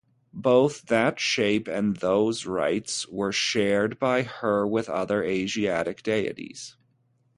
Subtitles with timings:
[0.33, 6.75] Both that shape and those rites were shared by her with other Asiatic deities.